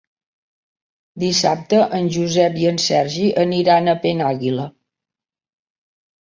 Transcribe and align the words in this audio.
Dissabte 1.23 1.81
en 1.97 2.09
Josep 2.15 2.57
i 2.63 2.65
en 2.71 2.81
Sergi 2.85 3.27
aniran 3.45 3.93
a 3.93 3.97
Penàguila. 4.07 4.67